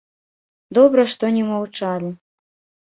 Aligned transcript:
Добра, 0.79 1.05
што 1.13 1.31
не 1.37 1.43
маўчалі. 1.51 2.09